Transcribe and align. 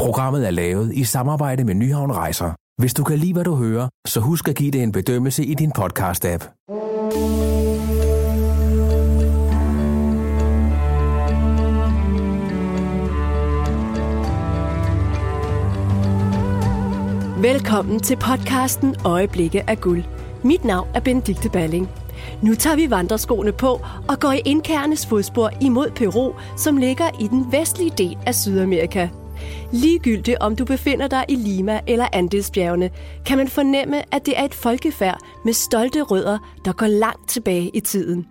Programmet 0.00 0.46
er 0.46 0.50
lavet 0.50 0.92
i 0.94 1.04
samarbejde 1.04 1.64
med 1.64 1.74
Nyhavn 1.74 2.12
Rejser. 2.12 2.52
Hvis 2.78 2.94
du 2.94 3.04
kan 3.04 3.18
lide, 3.18 3.32
hvad 3.32 3.44
du 3.44 3.54
hører, 3.54 3.88
så 4.06 4.20
husk 4.20 4.48
at 4.48 4.56
give 4.56 4.70
det 4.70 4.82
en 4.82 4.92
bedømmelse 4.92 5.44
i 5.44 5.54
din 5.54 5.72
podcast-app. 5.78 6.70
Velkommen 17.42 18.00
til 18.00 18.16
podcasten 18.16 18.96
Øjeblikke 19.04 19.70
af 19.70 19.80
guld. 19.80 20.04
Mit 20.44 20.64
navn 20.64 20.88
er 20.94 21.00
Benedikte 21.00 21.50
Balling. 21.50 21.88
Nu 22.42 22.54
tager 22.54 22.76
vi 22.76 22.90
vandreskoene 22.90 23.52
på 23.52 23.80
og 24.08 24.20
går 24.20 24.32
i 24.32 24.40
indkærnes 24.44 25.06
fodspor 25.06 25.50
imod 25.60 25.90
Peru, 25.90 26.32
som 26.56 26.76
ligger 26.76 27.20
i 27.20 27.28
den 27.28 27.52
vestlige 27.52 27.92
del 27.98 28.18
af 28.26 28.34
Sydamerika. 28.34 29.08
Ligegyldigt 29.72 30.38
om 30.40 30.56
du 30.56 30.64
befinder 30.64 31.08
dig 31.08 31.24
i 31.28 31.34
Lima 31.34 31.80
eller 31.86 32.06
Andesbjergene, 32.12 32.90
kan 33.26 33.38
man 33.38 33.48
fornemme, 33.48 34.14
at 34.14 34.26
det 34.26 34.38
er 34.38 34.44
et 34.44 34.54
folkefærd 34.54 35.18
med 35.44 35.52
stolte 35.52 36.02
rødder, 36.02 36.38
der 36.64 36.72
går 36.72 36.86
langt 36.86 37.28
tilbage 37.28 37.70
i 37.74 37.80
tiden. 37.80 38.26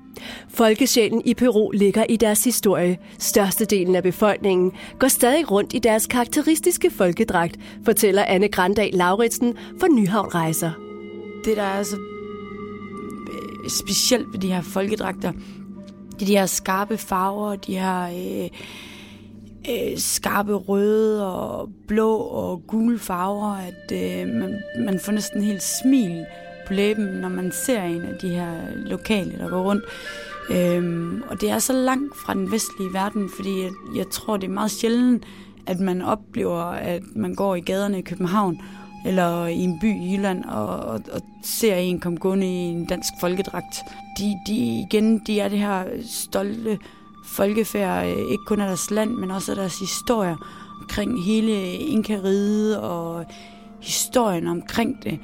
Folkesjælen 0.49 1.22
i 1.26 1.34
Peru 1.34 1.72
ligger 1.72 2.05
i 2.09 2.16
deres 2.16 2.44
historie. 2.44 2.98
Størstedelen 3.20 3.95
af 3.95 4.04
befolkningen 4.04 4.72
går 4.99 5.08
stadig 5.08 5.52
rundt 5.52 5.73
i 5.73 5.80
deres 5.80 6.08
karakteristiske 6.08 6.91
folkedragt, 6.91 7.57
fortæller 7.85 8.23
Anne 8.23 8.48
Grandal 8.48 8.90
Lauritsen 8.94 9.57
for 9.80 9.88
Nyhavn 9.88 10.35
Rejser. 10.35 10.71
Det, 11.46 11.57
der 11.57 11.63
er 11.63 11.84
så 11.84 11.96
øh, 11.96 13.70
specielt 13.70 14.34
ved 14.34 14.40
de 14.40 14.48
her 14.48 14.62
folkedragter, 14.62 15.32
det 16.13 16.21
er 16.21 16.26
de 16.26 16.38
her 16.38 16.46
skarpe 16.46 16.98
farver, 16.98 17.55
de 17.55 17.80
her 17.80 18.04
øh, 18.04 18.49
øh, 19.70 19.98
skarpe 19.98 20.54
røde 20.54 21.34
og 21.34 21.70
blå 21.88 22.16
og 22.16 22.63
gule 22.68 22.99
farver, 22.99 23.55
at 23.55 23.91
øh, 23.91 24.27
man, 24.27 24.62
man 24.80 24.99
får 24.99 25.12
næsten 25.12 25.41
helt 25.41 25.63
smil 25.63 26.26
på 26.68 26.74
læben, 26.74 27.05
når 27.05 27.29
man 27.29 27.52
ser 27.52 27.84
en 27.84 28.02
af 28.02 28.15
de 28.21 28.30
her 28.30 28.54
lokale, 28.76 29.37
der 29.40 29.49
går 29.49 29.62
rundt. 29.62 29.84
Øhm, 30.52 31.24
og 31.30 31.41
det 31.41 31.49
er 31.49 31.60
så 31.60 31.74
langt 31.74 32.18
fra 32.18 32.34
den 32.34 32.52
vestlige 32.52 32.93
verden, 32.93 33.30
fordi 33.35 33.62
jeg, 33.62 33.71
jeg 33.96 34.05
tror, 34.12 34.37
det 34.37 34.48
er 34.48 34.54
meget 34.54 34.71
sjældent, 34.71 35.26
at 35.68 35.80
man 35.80 36.02
oplever, 36.02 36.62
at 36.63 37.04
man 37.15 37.35
går 37.35 37.55
i 37.55 37.60
gaderne 37.60 37.99
i 37.99 38.02
København, 38.02 38.62
eller 39.05 39.48
i 39.48 39.57
en 39.57 39.80
by 39.80 39.96
i 39.96 40.13
Jylland, 40.13 40.46
og, 40.46 40.68
og, 40.68 41.02
og 41.12 41.21
ser 41.43 41.76
en 41.76 41.99
komme 41.99 42.20
gående 42.20 42.48
i 42.48 42.49
en 42.49 42.85
dansk 42.85 43.13
folkedragt. 43.20 43.76
De, 44.18 44.35
de, 44.48 44.85
igen, 44.90 45.20
de 45.20 45.40
er 45.40 45.49
det 45.49 45.60
her 45.60 45.84
stolte 46.05 46.80
folkefærd, 47.30 48.08
øh, 48.08 48.32
ikke 48.32 48.46
kun 48.46 48.62
af 48.62 48.68
deres 48.68 48.91
land, 48.91 49.12
men 49.12 49.32
også 49.32 49.52
af 49.52 49.55
deres 49.55 49.80
historie 49.80 50.35
omkring 50.82 51.24
hele 51.24 51.74
Inka-riget 51.74 52.77
og 52.77 53.26
historien 53.82 54.48
omkring 54.48 55.04
det. 55.04 55.20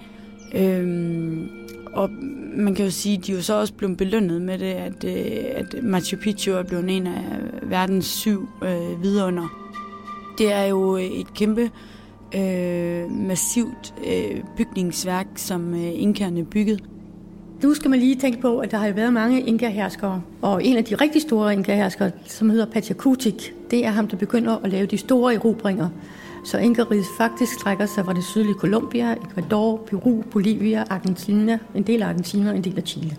Øhm, 0.56 1.50
og 1.94 2.10
man 2.56 2.76
kan 2.76 2.86
jo 2.86 2.92
sige, 2.92 3.18
at 3.18 3.28
de 3.28 3.32
er 3.32 3.36
jo 3.36 3.42
så 3.42 3.60
også 3.60 3.74
blevet 3.74 3.98
belønnet 3.98 4.42
med 4.42 4.60
det, 4.60 4.66
at, 4.66 5.04
øh, 5.04 5.44
at 5.56 5.84
Machu 5.84 6.18
Picchu 6.18 6.54
er 6.54 6.64
blevet 6.64 6.98
en 6.98 7.08
af 7.08 7.22
verdens 7.64 8.06
syv 8.06 8.50
øh, 8.64 9.04
vidunder. 9.04 9.48
Det 10.38 10.54
er 10.54 10.64
jo 10.64 10.96
et 10.96 11.34
kæmpe 11.34 11.72
øh, 12.36 13.12
massivt 13.12 13.94
øh, 14.08 14.44
bygningsværk, 14.58 15.28
som 15.36 15.74
øh, 15.74 16.02
inkerne 16.02 16.46
byggede. 16.46 16.95
Nu 17.64 17.74
skal 17.74 17.90
man 17.90 18.00
lige 18.00 18.16
tænke 18.16 18.42
på, 18.42 18.60
at 18.60 18.72
der 18.72 18.78
har 18.78 18.88
jo 18.88 18.94
været 18.94 19.14
mange 19.14 19.42
inka-herskere, 19.42 20.22
og 20.42 20.64
en 20.64 20.78
af 20.78 20.86
de 20.86 20.96
rigtig 20.96 21.22
store 21.22 21.54
inka-herskere, 21.54 22.12
som 22.26 22.50
hedder 22.50 22.66
Pachakutik, 22.66 23.54
det 23.72 23.86
er 23.86 23.90
ham, 23.90 24.08
der 24.08 24.18
begynder 24.18 24.58
at 24.64 24.70
lave 24.70 24.86
de 24.86 24.98
store 24.98 25.34
erobringer. 25.34 25.90
Så 26.46 26.58
Inkariget 26.58 27.06
faktisk 27.18 27.54
strækker 27.54 27.86
sig 27.86 28.06
fra 28.06 28.14
det 28.14 28.24
sydlige 28.24 28.54
Colombia, 28.54 29.14
Ecuador, 29.14 29.78
Peru, 29.78 30.22
Bolivia, 30.32 30.84
Argentina, 30.90 31.60
en 31.76 31.84
del 31.84 32.02
af 32.02 32.08
Argentina 32.08 32.50
og 32.50 32.56
en 32.56 32.64
del 32.64 32.78
af 32.78 32.84
Chile. 32.84 33.18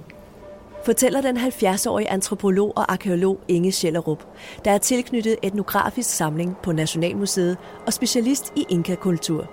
Fortæller 0.84 1.20
den 1.20 1.36
70-årige 1.36 2.10
antropolog 2.10 2.72
og 2.76 2.92
arkeolog 2.92 3.40
Inge 3.48 3.72
Schellerup, 3.72 4.24
der 4.64 4.70
er 4.70 4.78
tilknyttet 4.78 5.36
etnografisk 5.42 6.10
samling 6.10 6.56
på 6.62 6.72
Nationalmuseet 6.72 7.56
og 7.86 7.92
specialist 7.92 8.52
i 8.56 8.66
inka-kultur. 8.68 9.50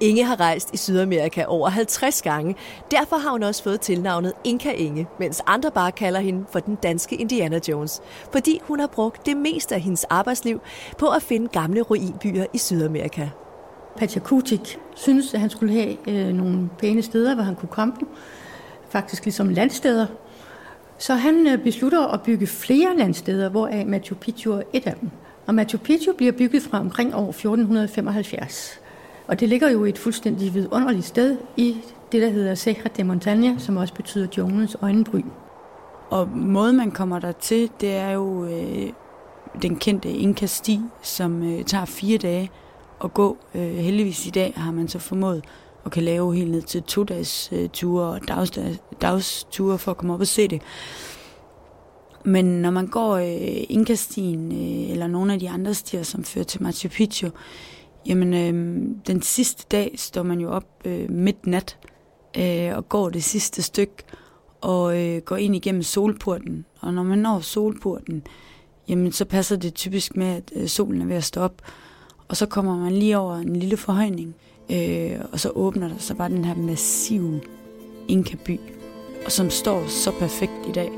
Inge 0.00 0.24
har 0.24 0.40
rejst 0.40 0.74
i 0.74 0.76
Sydamerika 0.76 1.44
over 1.44 1.68
50 1.68 2.22
gange. 2.22 2.56
Derfor 2.90 3.16
har 3.16 3.30
hun 3.30 3.42
også 3.42 3.62
fået 3.62 3.80
tilnavnet 3.80 4.32
Inka 4.44 4.72
Inge, 4.72 5.06
mens 5.18 5.42
andre 5.46 5.70
bare 5.70 5.92
kalder 5.92 6.20
hende 6.20 6.44
for 6.52 6.58
den 6.58 6.74
danske 6.74 7.16
Indiana 7.16 7.60
Jones. 7.68 8.02
Fordi 8.32 8.60
hun 8.62 8.80
har 8.80 8.86
brugt 8.86 9.26
det 9.26 9.36
meste 9.36 9.74
af 9.74 9.80
hendes 9.80 10.04
arbejdsliv 10.04 10.60
på 10.98 11.06
at 11.06 11.22
finde 11.22 11.48
gamle 11.48 11.80
ruinbyer 11.80 12.46
i 12.52 12.58
Sydamerika. 12.58 13.28
Pachakutik 13.96 14.78
synes, 14.94 15.34
at 15.34 15.40
han 15.40 15.50
skulle 15.50 15.72
have 15.72 15.96
øh, 16.08 16.34
nogle 16.34 16.68
pæne 16.78 17.02
steder, 17.02 17.34
hvor 17.34 17.44
han 17.44 17.54
kunne 17.54 17.68
komme. 17.68 17.94
Faktisk 18.88 19.24
ligesom 19.24 19.48
landsteder. 19.48 20.06
Så 20.98 21.14
han 21.14 21.46
øh, 21.46 21.58
beslutter 21.58 22.06
at 22.06 22.22
bygge 22.22 22.46
flere 22.46 22.96
landsteder, 22.96 23.48
hvoraf 23.48 23.86
Machu 23.86 24.14
Picchu 24.14 24.52
er 24.52 24.62
et 24.72 24.86
af 24.86 24.94
dem. 25.00 25.10
Og 25.46 25.54
Machu 25.54 25.78
Picchu 25.78 26.12
bliver 26.12 26.32
bygget 26.32 26.62
fra 26.62 26.80
omkring 26.80 27.14
år 27.14 27.28
1475. 27.28 28.80
Og 29.26 29.40
det 29.40 29.48
ligger 29.48 29.70
jo 29.70 29.84
et 29.84 29.98
fuldstændig 29.98 30.54
vidunderligt 30.54 31.06
sted 31.06 31.36
i 31.56 31.76
det, 32.12 32.22
der 32.22 32.28
hedder 32.28 32.54
Sacra 32.54 32.88
de 32.96 33.02
Montaña, 33.02 33.58
som 33.58 33.76
også 33.76 33.94
betyder 33.94 34.26
djunglens 34.26 34.76
øjenbryn. 34.82 35.28
Og 36.10 36.28
måden, 36.28 36.76
man 36.76 36.90
kommer 36.90 37.18
der 37.18 37.32
til, 37.32 37.70
det 37.80 37.94
er 37.94 38.10
jo 38.10 38.44
øh, 38.44 38.92
den 39.62 39.76
kendte 39.76 40.10
Inka-sti, 40.10 40.80
som 41.02 41.42
øh, 41.42 41.64
tager 41.64 41.84
fire 41.84 42.18
dage 42.18 42.50
at 43.04 43.14
gå. 43.14 43.36
Øh, 43.54 43.74
heldigvis 43.74 44.26
i 44.26 44.30
dag 44.30 44.52
har 44.56 44.72
man 44.72 44.88
så 44.88 44.98
formået 44.98 45.44
at 45.84 45.92
kan 45.92 46.02
lave 46.02 46.36
helt 46.36 46.50
ned 46.50 46.62
til 46.62 46.82
to-dages 46.82 47.50
øh, 47.52 47.68
ture 47.68 48.06
og 48.06 48.28
dags, 48.28 48.50
dagsture 49.02 49.78
for 49.78 49.90
at 49.90 49.96
komme 49.96 50.14
op 50.14 50.20
og 50.20 50.26
se 50.26 50.48
det. 50.48 50.62
Men 52.24 52.44
når 52.44 52.70
man 52.70 52.86
går 52.86 53.12
øh, 53.14 53.64
Inka-stien 53.68 54.52
øh, 54.52 54.90
eller 54.90 55.06
nogle 55.06 55.32
af 55.32 55.38
de 55.38 55.50
andre 55.50 55.74
stier, 55.74 56.02
som 56.02 56.24
fører 56.24 56.44
til 56.44 56.62
Machu 56.62 56.88
Picchu, 56.88 57.28
Jamen, 58.06 58.34
øh, 58.34 58.86
den 59.06 59.22
sidste 59.22 59.64
dag 59.70 59.94
står 59.96 60.22
man 60.22 60.40
jo 60.40 60.50
op 60.50 60.66
øh, 60.84 61.10
midt 61.10 61.46
nat 61.46 61.78
øh, 62.38 62.76
og 62.76 62.88
går 62.88 63.10
det 63.10 63.24
sidste 63.24 63.62
stykke 63.62 63.94
og 64.60 65.02
øh, 65.02 65.22
går 65.22 65.36
ind 65.36 65.56
igennem 65.56 65.82
solporten. 65.82 66.64
Og 66.80 66.94
når 66.94 67.02
man 67.02 67.18
når 67.18 67.40
solporten, 67.40 68.22
jamen 68.88 69.12
så 69.12 69.24
passer 69.24 69.56
det 69.56 69.74
typisk 69.74 70.16
med, 70.16 70.26
at 70.26 70.52
øh, 70.56 70.68
solen 70.68 71.02
er 71.02 71.06
ved 71.06 71.16
at 71.16 71.24
stå 71.24 71.40
op. 71.40 71.62
Og 72.28 72.36
så 72.36 72.46
kommer 72.46 72.76
man 72.76 72.92
lige 72.92 73.18
over 73.18 73.36
en 73.36 73.56
lille 73.56 73.76
forhøjning, 73.76 74.34
øh, 74.70 75.20
og 75.32 75.40
så 75.40 75.50
åbner 75.54 75.88
der 75.88 75.98
sig 75.98 76.16
bare 76.16 76.28
den 76.28 76.44
her 76.44 76.54
massive 76.54 77.40
Inka-by, 78.08 78.60
og 79.24 79.32
som 79.32 79.50
står 79.50 79.86
så 79.88 80.10
perfekt 80.10 80.68
i 80.68 80.72
dag, 80.72 80.90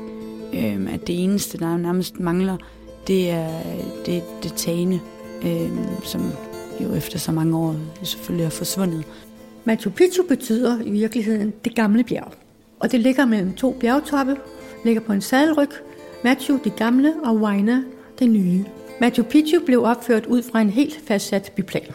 øh, 0.53 0.93
at 0.93 1.07
det 1.07 1.23
eneste, 1.23 1.57
der 1.57 1.77
nærmest 1.77 2.19
mangler, 2.19 2.57
det 3.07 3.29
er 3.29 3.63
det, 4.05 4.23
det 4.43 4.53
tagene, 4.53 5.01
øh, 5.43 5.71
som 6.03 6.31
jo 6.81 6.93
efter 6.93 7.19
så 7.19 7.31
mange 7.31 7.57
år 7.57 7.75
selvfølgelig 8.03 8.45
er 8.45 8.49
forsvundet. 8.49 9.03
Machu 9.65 9.89
Picchu 9.89 10.23
betyder 10.23 10.81
i 10.81 10.89
virkeligheden 10.89 11.53
det 11.65 11.75
gamle 11.75 12.03
bjerg. 12.03 12.33
Og 12.79 12.91
det 12.91 12.99
ligger 12.99 13.25
mellem 13.25 13.53
to 13.53 13.77
bjergtoppe, 13.79 14.35
ligger 14.85 15.01
på 15.01 15.13
en 15.13 15.21
sadelryg. 15.21 15.69
Machu 16.23 16.59
det 16.63 16.75
gamle 16.75 17.13
og 17.23 17.37
Huayna 17.37 17.83
det 18.19 18.29
nye. 18.29 18.65
Machu 19.01 19.23
Picchu 19.23 19.59
blev 19.65 19.83
opført 19.83 20.25
ud 20.25 20.43
fra 20.43 20.61
en 20.61 20.69
helt 20.69 20.99
fastsat 21.07 21.51
byplan. 21.55 21.91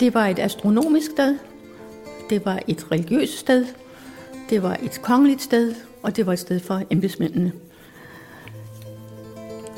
Det 0.00 0.14
var 0.14 0.26
et 0.26 0.38
astronomisk 0.38 1.10
sted, 1.10 1.38
det 2.30 2.44
var 2.44 2.60
et 2.68 2.92
religiøst 2.92 3.38
sted, 3.38 3.66
det 4.50 4.62
var 4.62 4.76
et 4.82 5.00
kongeligt 5.02 5.42
sted, 5.42 5.74
og 6.02 6.16
det 6.16 6.26
var 6.26 6.32
et 6.32 6.38
sted 6.38 6.60
for 6.60 6.82
embedsmændene. 6.90 7.52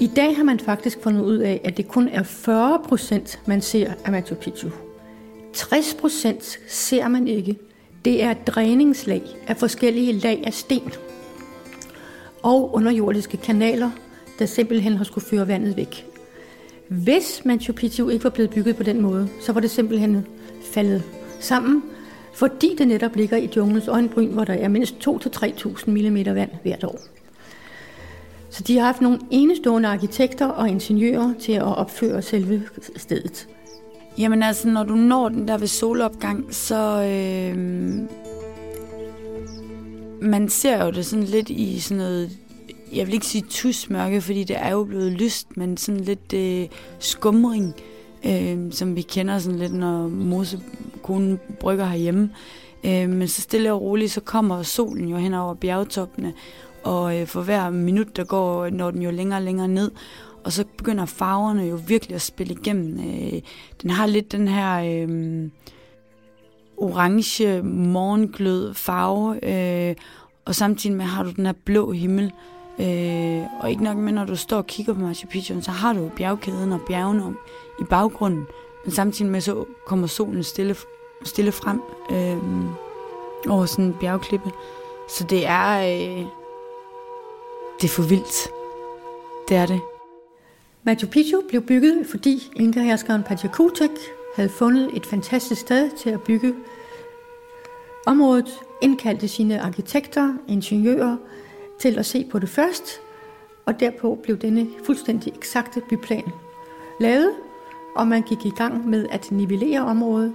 I 0.03 0.07
dag 0.07 0.37
har 0.37 0.45
man 0.45 0.59
faktisk 0.59 1.03
fundet 1.03 1.23
ud 1.23 1.37
af, 1.37 1.61
at 1.65 1.77
det 1.77 1.89
kun 1.89 2.09
er 2.09 2.23
40 2.23 2.81
procent, 2.89 3.41
man 3.47 3.61
ser 3.61 3.93
af 4.05 4.13
Machu 4.13 4.35
Picchu. 4.35 4.69
60 5.53 5.95
procent 6.01 6.59
ser 6.69 7.09
man 7.09 7.28
ikke. 7.28 7.59
Det 8.04 8.22
er 8.22 8.34
dræningslag 8.34 9.22
af 9.47 9.57
forskellige 9.57 10.13
lag 10.13 10.43
af 10.47 10.54
sten 10.54 10.93
og 12.43 12.75
underjordiske 12.75 13.37
kanaler, 13.37 13.91
der 14.39 14.47
simpelthen 14.47 14.97
har 14.97 15.04
skulle 15.04 15.27
føre 15.27 15.49
vandet 15.49 15.77
væk. 15.77 16.07
Hvis 16.89 17.43
Machu 17.45 17.72
Picchu 17.72 18.09
ikke 18.09 18.25
var 18.25 18.31
blevet 18.31 18.51
bygget 18.51 18.77
på 18.77 18.83
den 18.83 19.01
måde, 19.01 19.28
så 19.41 19.53
var 19.53 19.60
det 19.60 19.71
simpelthen 19.71 20.27
faldet 20.72 21.03
sammen, 21.41 21.83
fordi 22.34 22.77
det 22.78 22.89
netop 22.89 23.16
ligger 23.16 23.37
i 23.37 23.51
junglens 23.57 23.89
øjenbryn, 23.89 24.33
hvor 24.33 24.45
der 24.45 24.55
er 24.55 24.69
mindst 24.69 25.09
2-3.000 25.09 25.91
mm 25.91 26.34
vand 26.34 26.51
hvert 26.63 26.84
år. 26.84 27.11
Så 28.53 28.63
de 28.63 28.78
har 28.78 28.87
haft 28.87 29.01
nogle 29.01 29.19
enestående 29.31 29.89
arkitekter 29.89 30.47
og 30.47 30.69
ingeniører 30.69 31.34
til 31.41 31.53
at 31.53 31.63
opføre 31.63 32.22
selve 32.22 32.63
stedet. 32.97 33.49
Jamen 34.19 34.43
altså, 34.43 34.69
når 34.69 34.84
du 34.84 34.95
når 34.95 35.28
den 35.28 35.49
der 35.49 35.59
ved 35.59 35.66
solopgang, 35.66 36.54
så... 36.54 37.03
Øh, 37.03 37.59
man 40.22 40.49
ser 40.49 40.84
jo 40.84 40.91
det 40.91 41.07
sådan 41.07 41.25
lidt 41.25 41.51
i 41.51 41.81
sådan 41.81 41.97
noget... 41.97 42.31
Jeg 42.95 43.07
vil 43.07 43.15
ikke 43.15 43.27
sige 43.27 43.45
tusmørke, 43.51 44.21
fordi 44.21 44.45
det 44.45 44.57
er 44.59 44.71
jo 44.71 44.84
blevet 44.84 45.13
lyst, 45.13 45.57
men 45.57 45.77
sådan 45.77 46.01
lidt 46.01 46.33
øh, 46.33 46.69
skumring. 46.98 47.75
øh, 48.27 48.72
som 48.72 48.97
vi 48.97 49.03
kender 49.03 49.39
sådan 49.39 49.59
lidt, 49.59 49.75
når 49.75 50.09
mosekonen 50.09 51.41
brygger 51.60 51.87
herhjemme. 51.87 52.31
Øh, 52.84 53.09
men 53.09 53.28
så 53.28 53.41
stille 53.41 53.72
og 53.72 53.81
roligt, 53.81 54.13
så 54.13 54.21
kommer 54.21 54.63
solen 54.63 55.09
jo 55.09 55.16
hen 55.16 55.34
over 55.34 55.55
bjergtoppene, 55.55 56.33
og 56.84 57.21
øh, 57.21 57.27
for 57.27 57.43
hver 57.43 57.71
minut, 57.71 58.17
der 58.17 58.25
går, 58.25 58.71
når 58.71 58.91
den 58.91 59.03
jo 59.03 59.11
længere 59.11 59.39
og 59.39 59.43
længere 59.43 59.69
ned, 59.69 59.91
og 60.45 60.53
så 60.53 60.65
begynder 60.77 61.05
farverne 61.05 61.63
jo 61.63 61.81
virkelig 61.87 62.15
at 62.15 62.23
spille 62.23 62.55
igennem. 62.55 62.99
Øh, 62.99 63.41
den 63.83 63.91
har 63.91 64.07
lidt 64.07 64.33
den 64.33 64.49
her 64.49 65.05
øh, 65.07 65.49
orange 66.77 67.63
morgenglød 67.63 68.75
farve, 68.75 69.45
øh, 69.45 69.97
og 70.45 70.55
samtidig 70.55 70.97
med 70.97 71.05
har 71.05 71.23
du 71.23 71.31
den 71.31 71.47
her 71.47 71.53
blå 71.65 71.93
himmel. 71.93 72.33
Øh, 72.79 73.43
og 73.61 73.71
ikke 73.71 73.84
nok 73.84 73.97
med, 73.97 74.13
når 74.13 74.25
du 74.25 74.37
står 74.37 74.57
og 74.57 74.67
kigger 74.67 74.95
på 74.95 75.01
Machu 75.01 75.29
Picchu, 75.29 75.61
så 75.61 75.71
har 75.71 75.93
du 75.93 76.11
bjergkæden 76.17 76.73
og 76.73 76.81
bjergene 76.89 77.25
om 77.25 77.39
i 77.81 77.84
baggrunden. 77.84 78.47
Men 78.84 78.93
samtidig 78.95 79.31
med, 79.31 79.41
så 79.41 79.65
kommer 79.87 80.07
solen 80.07 80.43
stille, 80.43 80.77
stille 81.25 81.53
frem 81.53 81.83
øh, 82.11 82.37
over 83.51 83.67
sådan 83.67 83.84
en 83.84 83.97
bjergklippe. 84.01 84.51
Så 85.09 85.25
det 85.25 85.47
er, 85.47 85.97
øh, 86.19 86.27
det 87.83 87.89
er 87.89 87.93
for 87.93 88.03
vildt. 88.03 88.49
Det 89.49 89.57
er 89.57 89.67
det. 89.67 89.81
Machu 90.83 91.07
Picchu 91.07 91.43
blev 91.49 91.63
bygget, 91.63 92.07
fordi 92.07 92.51
Inka-herskeren 92.57 93.23
Pachacutec 93.23 93.91
havde 94.37 94.49
fundet 94.49 94.91
et 94.97 95.07
fantastisk 95.07 95.61
sted 95.61 95.91
til 95.91 96.11
at 96.11 96.23
bygge 96.23 96.55
området, 98.07 98.49
indkaldte 98.83 99.29
sine 99.29 99.61
arkitekter, 99.61 100.34
ingeniører 100.49 101.17
til 101.81 101.99
at 101.99 102.07
se 102.07 102.25
på 102.31 102.39
det 102.39 102.49
først, 102.49 103.01
og 103.67 103.81
derpå 103.81 104.19
blev 104.23 104.39
denne 104.39 104.67
fuldstændig 104.84 105.33
eksakte 105.37 105.81
byplan 105.89 106.33
lavet, 107.01 107.33
og 107.97 108.09
man 108.09 108.23
gik 108.23 108.47
i 108.47 108.53
gang 108.57 108.89
med 108.89 109.07
at 109.11 109.33
nivellere 109.33 109.81
området, 109.81 110.33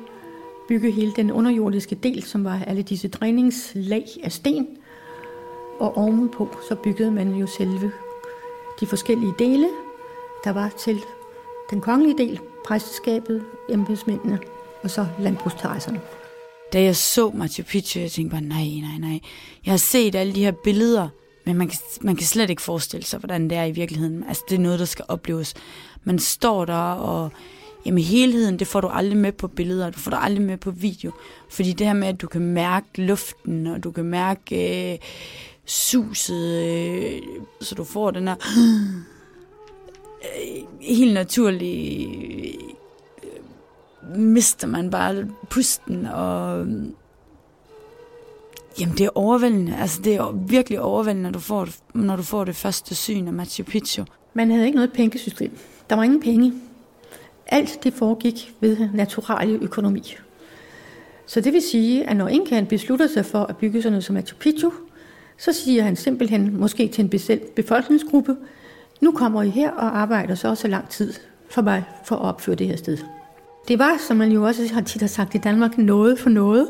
bygge 0.68 0.92
hele 0.92 1.12
den 1.16 1.32
underjordiske 1.32 1.96
del, 1.96 2.24
som 2.24 2.44
var 2.44 2.64
alle 2.68 2.82
disse 2.82 3.08
dræningslag 3.08 4.06
af 4.24 4.32
sten, 4.32 4.76
og 5.79 5.97
ovenpå 5.97 6.50
så 6.69 6.75
byggede 6.75 7.12
man 7.12 7.33
jo 7.33 7.47
selve 7.47 7.91
de 8.79 8.88
forskellige 8.88 9.33
dele, 9.39 9.68
der 10.44 10.51
var 10.51 10.69
til 10.69 11.00
den 11.69 11.81
kongelige 11.81 12.18
del, 12.18 12.39
præsteskabet, 12.65 13.44
embedsmændene 13.69 14.39
og 14.83 14.89
så 14.89 15.07
landbrugsterrasserne. 15.19 16.01
Da 16.74 16.81
jeg 16.81 16.95
så 16.95 17.29
Machu 17.29 17.63
Picchu, 17.63 18.00
jeg 18.00 18.12
tænkte 18.12 18.31
bare, 18.31 18.41
nej, 18.41 18.68
nej, 18.81 18.97
nej. 19.00 19.19
Jeg 19.65 19.71
har 19.71 19.77
set 19.77 20.15
alle 20.15 20.35
de 20.35 20.44
her 20.44 20.51
billeder, 20.51 21.09
men 21.45 21.57
man 21.57 21.68
kan, 21.68 21.79
man 22.01 22.15
kan 22.15 22.25
slet 22.25 22.50
ikke 22.50 22.62
forestille 22.62 23.06
sig, 23.06 23.19
hvordan 23.19 23.50
det 23.50 23.57
er 23.57 23.63
i 23.63 23.71
virkeligheden. 23.71 24.24
Altså, 24.27 24.44
det 24.50 24.56
er 24.56 24.59
noget, 24.59 24.79
der 24.79 24.85
skal 24.85 25.06
opleves. 25.07 25.53
Man 26.03 26.19
står 26.19 26.65
der, 26.65 26.91
og 26.91 27.31
jamen, 27.85 28.03
helheden, 28.03 28.59
det 28.59 28.68
får 28.68 28.81
du 28.81 28.88
aldrig 28.88 29.18
med 29.18 29.31
på 29.31 29.47
billeder, 29.47 29.89
du 29.89 30.00
får 30.00 30.12
det 30.12 30.19
aldrig 30.21 30.45
med 30.45 30.57
på 30.57 30.71
video. 30.71 31.12
Fordi 31.50 31.74
det 31.74 31.88
her 31.88 31.94
med, 31.94 32.07
at 32.07 32.21
du 32.21 32.27
kan 32.27 32.41
mærke 32.41 32.88
luften, 32.95 33.68
og 33.68 33.83
du 33.83 33.91
kan 33.91 34.06
mærke 34.06 34.91
øh, 34.94 35.00
suset, 35.68 36.64
øh, 36.66 37.22
så 37.62 37.75
du 37.75 37.84
får 37.84 38.12
den 38.12 38.28
her 38.28 38.36
øh, 40.24 40.64
helt 40.81 41.14
naturlig 41.14 42.08
øh, 43.24 44.19
mister 44.19 44.68
man 44.68 44.92
bare 44.92 45.28
pusten, 45.50 46.06
og 46.06 46.60
øh, 46.60 46.68
jamen 48.80 48.98
det 48.98 49.06
er 49.06 49.10
overvældende. 49.16 49.75
Altså 49.75 50.02
det 50.02 50.16
er 50.16 50.31
virkelig 50.31 50.81
overvældende, 50.81 51.24
når 51.24 51.31
du 51.31 51.40
får, 51.40 51.68
når 51.94 52.16
du 52.16 52.24
får 52.24 52.44
det 52.44 52.56
første 52.56 52.96
syn 52.96 53.28
af 53.28 53.34
Machu 53.34 53.63
Picchu. 53.63 54.06
Man 54.34 54.52
havde 54.52 54.66
ikke 54.66 54.75
noget 54.75 54.94
pengesystem. 54.94 55.58
Der 55.90 55.96
var 55.96 56.04
ingen 56.04 56.22
penge. 56.22 56.54
Alt 57.48 57.80
det 57.84 57.94
foregik 57.94 58.56
ved 58.60 58.90
naturlig 58.94 59.62
økonomi. 59.62 60.16
Så 61.25 61.42
det 61.42 61.54
vil 61.54 61.62
sige, 61.62 62.10
at 62.10 62.18
når 62.18 62.28
Inkaen 62.28 62.66
beslutter 62.66 63.08
sig 63.08 63.25
for 63.25 63.44
at 63.44 63.58
bygge 63.58 63.81
sådan 63.81 63.92
noget 63.92 64.04
som 64.04 64.13
Machu 64.13 64.36
Picchu, 64.38 64.72
så 65.38 65.54
siger 65.54 65.84
han 65.84 65.95
simpelthen 65.95 66.57
måske 66.60 66.88
til 66.88 67.04
en 67.04 67.10
bestemt 67.10 67.56
befolkningsgruppe, 67.56 68.36
nu 69.01 69.12
kommer 69.12 69.44
I 69.44 69.50
her 69.50 69.72
og 69.72 69.98
arbejder 69.98 70.36
så 70.36 70.48
også 70.48 70.68
lang 70.68 70.89
tid 70.89 71.13
for 71.50 71.62
mig 71.62 71.84
for 72.06 72.16
at 72.16 72.22
opføre 72.22 72.56
det 72.56 72.68
her 72.68 72.75
sted. 72.75 72.98
Det 73.68 73.80
var, 73.80 73.98
som 74.07 74.18
man 74.18 74.31
jo 74.31 74.44
også 74.44 74.74
har 74.74 74.81
tit 74.81 75.01
har 75.01 75.07
sagt 75.07 75.36
i 75.36 75.38
Danmark, 75.38 75.78
noget 75.78 76.19
for 76.19 76.30
noget. 76.30 76.68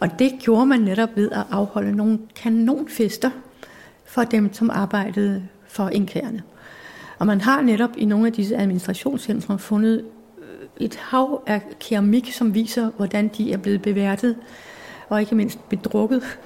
Og 0.00 0.18
det 0.18 0.32
gjorde 0.40 0.66
man 0.66 0.80
netop 0.80 1.08
ved 1.16 1.30
at 1.30 1.42
afholde 1.50 1.96
nogle 1.96 2.18
kanonfester 2.36 3.30
for 4.04 4.22
dem, 4.22 4.52
som 4.52 4.70
arbejdede 4.70 5.42
for 5.68 5.88
indkærende. 5.88 6.42
Og 7.18 7.26
man 7.26 7.40
har 7.40 7.62
netop 7.62 7.90
i 7.96 8.04
nogle 8.04 8.26
af 8.26 8.32
disse 8.32 8.56
administrationscentre 8.56 9.58
fundet 9.58 10.04
øh, 10.38 10.86
et 10.86 10.94
hav 10.94 11.42
af 11.46 11.62
keramik, 11.80 12.32
som 12.32 12.54
viser, 12.54 12.90
hvordan 12.96 13.28
de 13.28 13.52
er 13.52 13.56
blevet 13.56 13.82
beværtet 13.82 14.36
og 15.08 15.20
ikke 15.20 15.34
mindst 15.34 15.68
bedrukket 15.68 16.38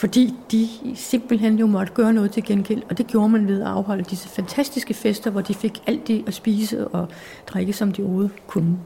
fordi 0.00 0.34
de 0.50 0.68
simpelthen 0.94 1.58
jo 1.58 1.66
måtte 1.66 1.92
gøre 1.92 2.12
noget 2.12 2.32
til 2.32 2.44
gengæld, 2.44 2.82
og 2.90 2.98
det 2.98 3.06
gjorde 3.06 3.28
man 3.28 3.48
ved 3.48 3.60
at 3.60 3.66
afholde 3.66 4.04
disse 4.04 4.28
fantastiske 4.28 4.94
fester, 4.94 5.30
hvor 5.30 5.40
de 5.40 5.54
fik 5.54 5.82
alt 5.86 6.08
det 6.08 6.24
at 6.26 6.34
spise 6.34 6.88
og 6.88 7.08
drikke, 7.46 7.72
som 7.72 7.92
de 7.92 8.02
overhovedet 8.02 8.32
kunne. 8.46 8.78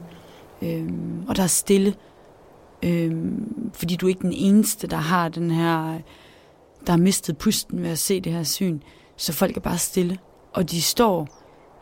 Øhm, 0.61 1.23
og 1.27 1.35
der 1.35 1.43
er 1.43 1.47
stille, 1.47 1.93
øhm, 2.83 3.71
fordi 3.73 3.95
du 3.95 4.05
er 4.05 4.09
ikke 4.09 4.21
den 4.21 4.33
eneste, 4.33 4.87
der 4.87 4.97
har 4.97 5.29
den 5.29 5.51
her, 5.51 5.99
der 6.85 6.91
har 6.91 6.97
mistet 6.97 7.37
pusten 7.37 7.83
ved 7.83 7.89
at 7.89 7.99
se 7.99 8.21
det 8.21 8.31
her 8.31 8.43
syn, 8.43 8.79
så 9.17 9.33
folk 9.33 9.57
er 9.57 9.61
bare 9.61 9.77
stille, 9.77 10.17
og 10.53 10.71
de 10.71 10.81
står 10.81 11.27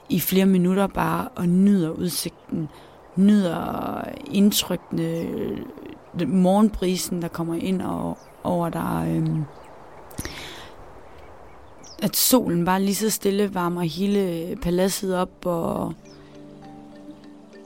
i 0.10 0.20
flere 0.20 0.46
minutter 0.46 0.88
bare 0.88 1.28
og 1.36 1.48
nyder 1.48 1.90
udsigten, 1.90 2.68
nyder 3.16 4.04
indtrykkene, 4.32 5.26
morgenbrisen, 6.28 7.22
der 7.22 7.28
kommer 7.28 7.56
ind 7.56 7.82
og 7.82 8.18
over 8.44 8.70
der... 8.70 9.16
Øhm, 9.16 9.44
at 12.04 12.16
solen 12.16 12.66
bare 12.66 12.84
lige 12.84 12.96
så 12.96 13.10
stille 13.10 13.54
varmer 13.54 13.82
hele 13.82 14.20
øh, 14.20 14.56
paladset 14.56 15.16
op, 15.18 15.46
og, 15.46 15.94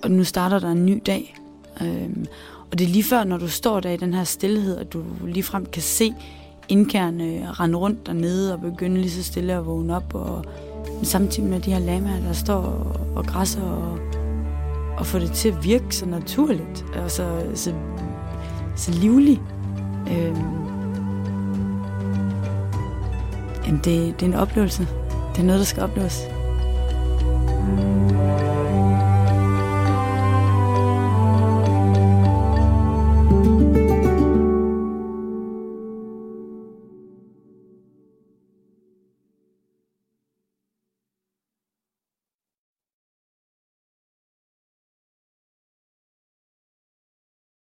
og 0.03 0.11
nu 0.11 0.23
starter 0.23 0.59
der 0.59 0.71
en 0.71 0.85
ny 0.85 1.01
dag. 1.05 1.35
Øhm, 1.81 2.25
og 2.71 2.79
det 2.79 2.85
er 2.85 2.89
lige 2.89 3.03
før, 3.03 3.23
når 3.23 3.37
du 3.37 3.47
står 3.47 3.79
der 3.79 3.89
i 3.89 3.97
den 3.97 4.13
her 4.13 4.23
stillhed, 4.23 4.77
at 4.77 4.93
du 4.93 5.03
ligefrem 5.25 5.65
kan 5.65 5.81
se 5.81 6.13
indkærne 6.69 7.51
rende 7.51 7.77
rundt 7.77 8.07
dernede 8.07 8.53
og 8.53 8.61
begynde 8.61 9.01
lige 9.01 9.11
så 9.11 9.23
stille 9.23 9.53
at 9.53 9.65
vågne 9.65 9.95
op. 9.95 10.15
Og 10.15 10.45
samtidig 11.03 11.49
med 11.49 11.59
de 11.59 11.71
her 11.71 11.79
lamaer, 11.79 12.19
der 12.19 12.33
står 12.33 12.55
og, 12.55 13.07
og 13.15 13.25
græsser 13.25 13.61
og, 13.61 13.99
og 14.97 15.05
får 15.05 15.19
det 15.19 15.31
til 15.31 15.49
at 15.49 15.63
virke 15.63 15.95
så 15.95 16.05
naturligt 16.05 16.85
og 17.03 17.11
så, 17.11 17.41
så, 17.55 17.73
så 18.75 18.91
livligt. 18.91 19.41
Øhm, 20.11 20.57
Jamen, 23.65 23.81
det, 23.83 24.19
det 24.19 24.21
er 24.21 24.25
en 24.25 24.33
oplevelse. 24.33 24.87
Det 25.35 25.39
er 25.41 25.43
noget, 25.45 25.59
der 25.59 25.65
skal 25.65 25.83
opleves. 25.83 26.36